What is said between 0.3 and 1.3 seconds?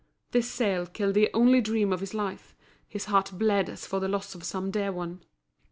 This sale killed the